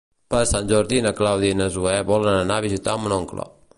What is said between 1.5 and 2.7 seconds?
i na Zoè volen anar a